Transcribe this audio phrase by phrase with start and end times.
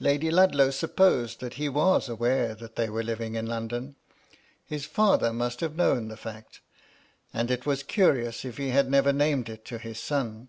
[0.00, 3.94] Lady Ludlow sup posed that he was aware that they were living in London.
[4.64, 6.62] His father must have known the fact,
[7.34, 10.48] and it was curious if he had never named it to his son.